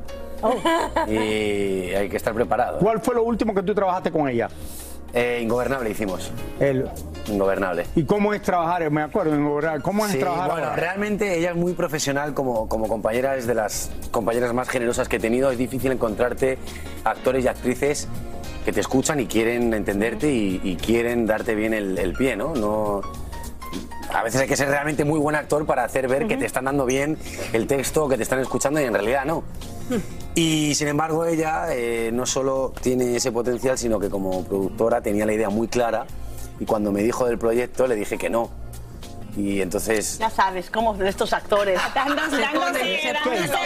[1.08, 2.78] Y hay que estar preparado.
[2.78, 4.48] ¿Cuál fue lo último que tú trabajaste con ella?
[5.12, 6.30] Eh, Ingobernable hicimos.
[6.58, 6.88] El-
[7.26, 7.86] Ingobernable.
[7.94, 8.90] ¿Y cómo es trabajar?
[8.90, 9.82] Me acuerdo, Ingobernable.
[9.82, 10.76] ¿cómo es Sí, trabajar bueno, ahora?
[10.76, 15.16] realmente ella es muy profesional como, como compañera, es de las compañeras más generosas que
[15.16, 15.50] he tenido.
[15.50, 16.58] Es difícil encontrarte
[17.04, 18.08] actores y actrices
[18.64, 22.54] que te escuchan y quieren entenderte y, y quieren darte bien el, el pie, ¿no?
[22.54, 23.02] no
[24.14, 26.64] a veces hay que ser realmente muy buen actor para hacer ver que te están
[26.64, 27.18] dando bien
[27.52, 29.42] el texto, que te están escuchando y en realidad no.
[30.36, 35.26] Y sin embargo ella eh, no solo tiene ese potencial, sino que como productora tenía
[35.26, 36.06] la idea muy clara
[36.60, 38.50] y cuando me dijo del proyecto le dije que no.
[39.36, 40.18] Y entonces...
[40.18, 41.80] Ya sabes, cómo de estos actores.
[41.94, 43.60] Dándose- Se dándose-.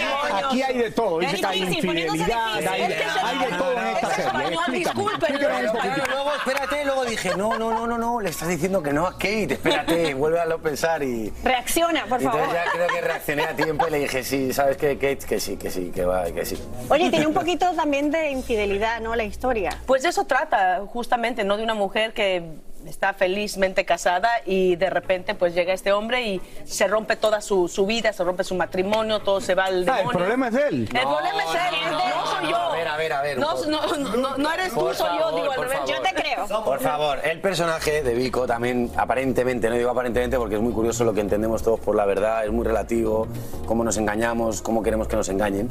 [0.45, 1.19] Aquí hay de todo.
[1.19, 4.79] Dice Es que hay infidelidad, hay, de todo en esta Es serie.
[4.79, 9.07] disculpen, luego, espérate, luego dije, no, no, no, no, no, le estás diciendo que no
[9.07, 11.33] a Kate, espérate, vuelve a pensar y...
[11.45, 12.41] Reacciona, por favor.
[12.41, 15.19] entonces ya creo que reaccioné a tiempo y le dije, sí, ¿sabes qué, Kate?
[15.27, 16.59] Que sí, que sí, que va, que sí.
[16.89, 19.15] Oye, tiene un poquito también de infidelidad, ¿no?
[19.15, 19.79] La historia.
[19.87, 21.57] Pues de eso trata, justamente, ¿no?
[21.57, 22.43] De una mujer que
[22.89, 27.69] está felizmente casada y de repente pues llega este hombre y se rompe toda su,
[27.69, 30.11] su vida, se rompe su matrimonio, todo se va al Ah, demonio.
[30.11, 30.75] el problema es él.
[30.93, 32.57] El problema es él, no, soy yo.
[32.57, 33.39] A ver, a ver, a ver.
[33.39, 35.79] No, no, no, no eres tú, Por soy yo, digo al revés.
[35.87, 36.47] Yo te creo.
[36.65, 41.05] Por favor, el personaje de Vico también, aparentemente, no digo aparentemente porque es muy curioso
[41.05, 43.29] lo que entendemos todos por la verdad, es muy relativo,
[43.67, 45.69] cómo nos engañamos, cómo queremos que nos engañen.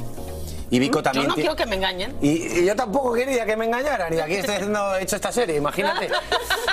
[0.70, 1.28] Y Vico Yo también.
[1.28, 2.16] no ti- quiero que me engañen.
[2.22, 5.32] Y, y yo tampoco quería que me engañaran, y aquí estoy haciendo, he hecho esta
[5.32, 6.10] serie, imagínate.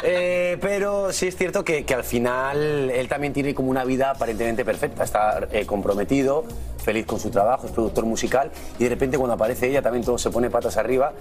[0.07, 4.11] Eh, pero sí es cierto que, que al final él también tiene como una vida
[4.11, 6.45] aparentemente perfecta, está eh, comprometido,
[6.85, 10.19] feliz con su trabajo, es productor musical, y de repente cuando aparece ella también todo
[10.19, 11.15] se pone patas arriba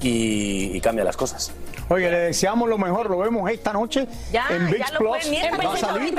[0.00, 1.52] y, y cambia las cosas.
[1.88, 5.08] Oye, le deseamos lo mejor, lo vemos esta noche Ya, en ya VIX lo Plus.
[5.10, 6.14] pueden Va a empecemos salir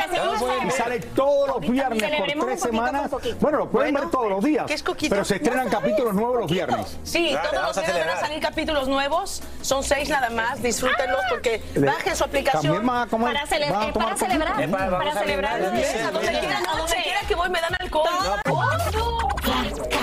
[0.66, 3.12] y sale todos los viernes por celebremos tres semanas.
[3.42, 5.10] Bueno, lo pueden Bueno, ver todos los días, ¿qué es coquito?
[5.10, 6.98] pero se estrenan capítulos nuevos los viernes.
[7.04, 9.42] Sí, Dale, todos los días van a salir capítulos nuevos.
[9.62, 10.62] Son seis nada más.
[10.62, 12.86] Disfrútenlos porque bajen su aplicación.
[12.86, 13.06] Para
[13.46, 14.70] cele- eh, para celebrar.
[14.90, 15.70] Para celebrar a
[16.78, 18.08] donde quiera que voy me dan alcohol.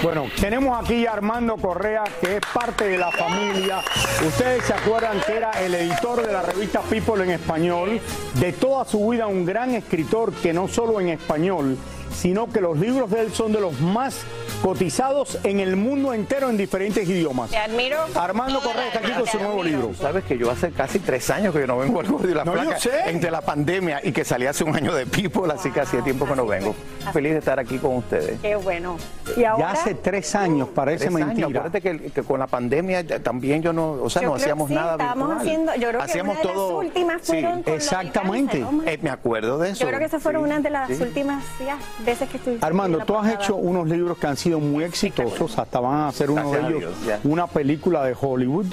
[0.02, 3.80] Bueno, tenemos aquí a Armando Correa, que es parte de la familia.
[4.26, 8.00] Ustedes se acuerdan que era el editor de la revista People en español,
[8.40, 11.76] de toda su vida un gran escritor que no solo en español,
[12.12, 14.24] sino que los libros de él son de los más
[14.68, 17.50] cotizados en el mundo entero en diferentes idiomas.
[17.50, 17.98] Te admiro.
[18.14, 19.92] Armando Correa está aquí con su nuevo libro.
[19.94, 22.46] Sabes que yo hace casi tres años que yo no vengo al Gordo y la
[22.46, 23.10] No, yo Flaca sé.
[23.10, 26.24] entre la pandemia y que salí hace un año de People, así que hacía tiempo
[26.24, 26.74] que no vengo.
[27.12, 28.40] Feliz de estar aquí con ustedes.
[28.40, 28.96] Qué bueno.
[29.36, 29.66] Y ahora.
[29.66, 31.26] Ya hace tres años, parece Tres años.
[31.28, 31.48] mentira.
[31.48, 34.74] Acuérdate que, que con la pandemia también yo no, o sea, Yo no hacíamos que
[34.74, 35.46] sí, nada estábamos virtual.
[35.46, 36.78] haciendo- yo creo que hacíamos una de las todo.
[36.78, 38.64] últimas fueron con del Exactamente.
[38.86, 39.80] Eh, me acuerdo de eso.
[39.84, 41.02] Yo creo que esas fueron Sí, una de las sí.
[41.02, 42.64] últimas ya, veces que estuviste.
[42.64, 46.30] Armando, tú has hecho unos libros que han sido muy exitosos, hasta van a hacer
[46.30, 48.66] uno de ellos, una película de Hollywood,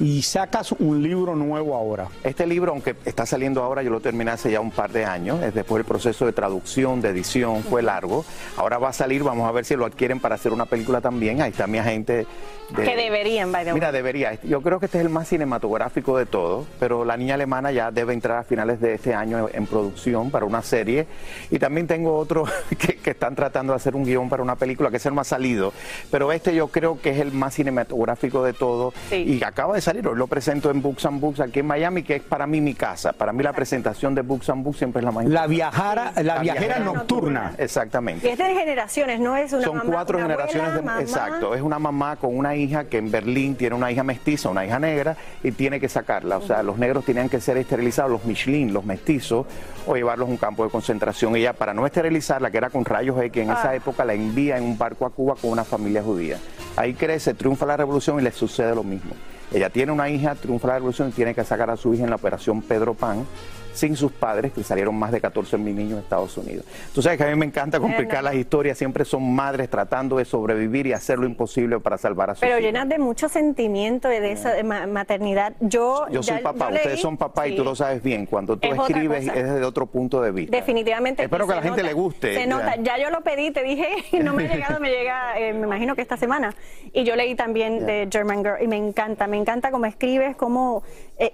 [0.00, 2.08] y sacas un libro nuevo ahora.
[2.24, 5.42] Este libro, aunque está saliendo ahora, yo lo terminé hace ya un par de años.
[5.42, 8.24] Es después el proceso de traducción, de edición, fue largo.
[8.56, 11.42] Ahora va a salir, vamos a ver si lo adquieren para hacer una película también.
[11.42, 12.26] Ahí está mi agente.
[12.70, 13.74] de- Que deberían, by the way.
[13.74, 14.38] Mira, debería.
[14.42, 17.90] Yo creo que este es el más cinematográfico de todos, pero La Niña Alemana ya
[17.90, 21.06] debe entrar a finales de este año en producción para una serie.
[21.50, 22.44] Y también tengo otro
[22.78, 25.24] que, que están tratando de hacer un guion para una película, que ese no ha
[25.24, 25.72] salido.
[26.10, 28.94] Pero este yo creo que es el más cinematográfico de todos.
[29.10, 32.16] Y acaba de salir, hoy lo presento en Books and Books aquí en Miami, que
[32.16, 33.12] es para mí mi casa.
[33.12, 35.54] Para mí la presentación de Books and Books siempre es la más La importante.
[35.54, 37.52] viajara, la, viajera nocturna.
[37.58, 38.26] Exactamente.
[38.26, 41.00] Y es de generaciones, no es una Son mamá, cuatro una generaciones abuela, de mamá.
[41.02, 44.64] exacto, es una mamá con una hija que en Berlín tiene una hija mestiza, una
[44.64, 48.24] hija negra y tiene que sacarla, o sea, los negros tenían que ser esterilizados, los
[48.24, 49.46] Michelin, los mestizos
[49.86, 51.34] o llevarlos a un campo de concentración.
[51.36, 53.74] Ella para no esterilizarla, que era con rayos X en esa Ah.
[53.74, 56.36] época, la envía en un barco a Cuba con una familia judía.
[56.76, 59.12] Ahí crece, triunfa la revolución y le sucede lo mismo.
[59.52, 62.10] Ella tiene una hija, triunfa la revolución y tiene que sacar a su hija en
[62.10, 63.26] la operación Pedro Pan
[63.72, 66.64] sin sus padres, que salieron más de 14 mil niños en Estados Unidos.
[66.94, 70.24] Tú sabes que a mí me encanta complicar las historias, siempre son madres tratando de
[70.24, 72.62] sobrevivir y hacer lo imposible para salvar a sus Pero hijos.
[72.64, 75.54] llenas de mucho sentimiento y de esa de ma- maternidad.
[75.60, 78.26] Yo, Yo soy ya- papá, yo leí- ustedes son papá y tú lo sabes bien.
[78.26, 80.56] Cuando tú Es escribes es desde otro punto de vista.
[80.56, 81.22] Definitivamente.
[81.24, 82.34] Espero que a la gente nota, le guste.
[82.34, 82.76] Se nota.
[82.82, 83.88] Ya yo lo pedí, te dije,
[84.22, 86.54] no me ha llegado, me llega, eh, me imagino que esta semana.
[86.92, 90.82] Y yo leí también de German Girl y me encanta, me encanta cómo escribes, cómo
[91.18, 91.30] eh,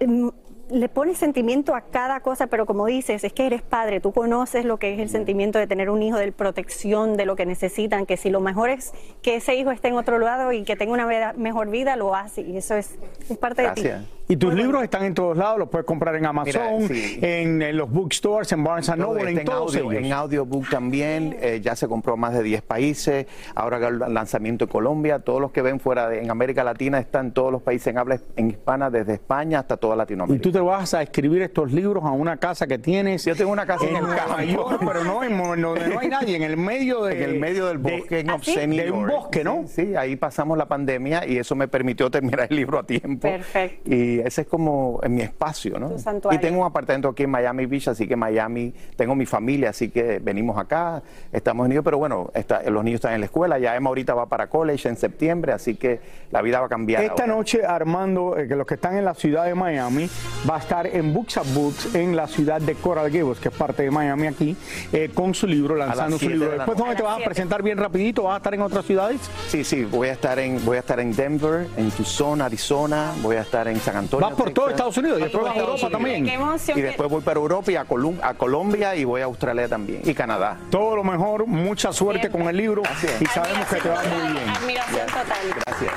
[0.70, 4.64] le pones sentimiento a cada cosa, pero como dices, es que eres padre, tú conoces
[4.64, 8.06] lo que es el sentimiento de tener un hijo, de protección, de lo que necesitan,
[8.06, 8.92] que si lo mejor es
[9.22, 12.40] que ese hijo esté en otro lado y que tenga una mejor vida, lo hace.
[12.42, 12.96] Y eso es,
[13.28, 13.88] es parte de ti.
[14.28, 17.18] Y tus libros están en todos lados, los puedes comprar en Amazon, Mira, sí.
[17.22, 20.04] en, en los bookstores, en Barnes Todo Noble, en en, todos audio, ellos.
[20.04, 24.70] en audiobook también, eh, ya se compró más de 10 países, ahora el lanzamiento en
[24.70, 27.98] Colombia, todos los que ven fuera de en América Latina están todos los países en
[27.98, 30.42] habla en hispana, desde España hasta toda Y Latinoamérica.
[30.42, 33.24] tú te vas a escribir estos libros a una casa que tienes.
[33.24, 34.42] Yo tengo una casa en el Nueva.
[34.44, 37.66] York, pero no en donde no hay nadie, en el medio de en el medio
[37.66, 38.50] del de- bosque en ¿Ah, sí?
[38.52, 39.64] Obscenity de un bosque, ¿no?
[39.68, 43.20] Sí, sí, ahí pasamos la pandemia y eso me permitió terminar el libro a tiempo.
[43.28, 43.94] Perfecto.
[43.94, 45.92] Y ese es como en mi espacio, ¿no?
[46.30, 49.88] Y tengo un apartamento aquí en Miami Beach, así que Miami, tengo mi familia, así
[49.90, 51.02] que venimos acá,
[51.32, 54.26] estamos unidos, pero bueno, está- los niños están en la escuela, ya Emma ahorita va
[54.26, 56.00] para college en septiembre, así que
[56.30, 57.02] la vida va a cambiar.
[57.02, 57.34] Esta ahora.
[57.36, 60.08] noche Armando, eh, que los que están en la ciudad de Miami,
[60.48, 63.54] va a estar en Books Up Books en la ciudad de Coral Gables, que es
[63.54, 64.56] parte de Miami aquí,
[64.92, 66.50] eh, con su libro, lanzando su libro.
[66.50, 66.78] de la Después.
[66.78, 68.24] ¿dónde te vas a presentar bien rapidito?
[68.24, 69.20] ¿Vas a estar en otras ciudades?
[69.48, 73.36] Sí, sí, voy a estar en, voy a estar en Denver, en Tucson, Arizona, voy
[73.36, 74.05] a estar en San Antonio.
[74.10, 74.70] Vas por todo.
[74.70, 76.24] Estados Unidos y después vas a Europa también.
[76.24, 79.24] Qué emoción Y después voy para Europa y a, Colum- a Colombia y voy a
[79.24, 80.58] Australia también y Canadá.
[80.70, 82.82] Todo lo mejor, mucha suerte con el libro
[83.20, 84.48] y sabemos que te va muy bien.
[84.48, 85.62] Admiración total.
[85.66, 85.92] Gracias.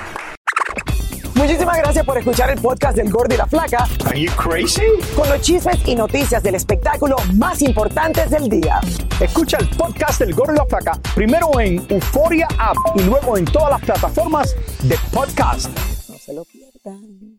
[1.35, 3.87] Muchísimas gracias por escuchar el podcast del Gordo y la Flaca.
[4.05, 4.81] Are you crazy?
[5.15, 8.81] Con los chismes y noticias del espectáculo más importantes del día.
[9.21, 13.45] Escucha el podcast del Gordo y la Flaca primero en Euforia App y luego en
[13.45, 14.53] todas las plataformas
[14.83, 15.69] de podcast.
[16.09, 17.38] No se lo pierdan.